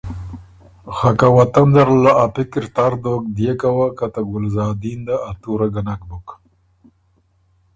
خه 0.95 1.09
که 1.19 1.27
وطن 1.37 1.67
زره 1.75 1.93
له 2.03 2.11
ا 2.23 2.25
پِکِر 2.35 2.65
تر 2.75 2.91
دوک 3.03 3.23
ديېکه 3.35 3.69
وه 3.77 3.87
که 3.97 4.07
ته 4.13 4.21
ګلزادین 4.31 4.99
ده 5.07 5.15
ا 5.27 5.29
تُوره 5.41 5.67
ګه 5.73 5.81
نک 5.87 6.01
بُک۔ 6.09 6.27